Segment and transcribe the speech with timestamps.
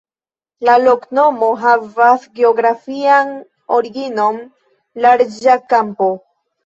[0.67, 3.35] La loknomo havas geografian
[3.77, 4.43] originon:
[5.05, 6.09] larĝa kampo.